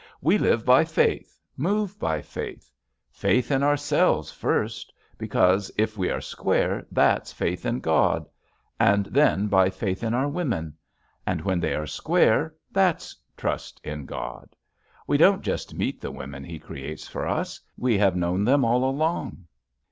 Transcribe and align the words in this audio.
We 0.19 0.39
live 0.39 0.65
by 0.65 0.83
faith, 0.83 1.37
move 1.55 1.99
by 1.99 2.23
faith— 2.23 2.71
faith 3.11 3.51
in 3.51 3.61
ourselves, 3.61 4.31
first, 4.31 4.91
because 5.19 5.71
if 5.77 5.95
we 5.95 6.09
are 6.09 6.19
square, 6.21 6.87
that's 6.91 7.31
faith 7.31 7.67
in 7.67 7.81
God; 7.81 8.27
and 8.79 9.05
then 9.05 9.45
by 9.45 9.69
faith 9.69 10.01
in 10.01 10.15
our 10.15 10.27
women. 10.27 10.73
And 11.27 11.39
when 11.43 11.59
they 11.59 11.75
are 11.75 11.85
square, 11.85 12.55
that's 12.71 13.15
trust 13.37 13.79
in 13.83 14.07
God. 14.07 14.55
We 15.05 15.17
don't 15.17 15.43
just 15.43 15.75
meet 15.75 16.01
the 16.01 16.09
women 16.09 16.43
He 16.43 16.57
creates 16.57 17.07
for 17.07 17.27
us; 17.27 17.59
we 17.77 17.95
have 17.99 18.15
known 18.15 18.43
them 18.43 18.65
all 18.65 18.83
along. 18.83 19.45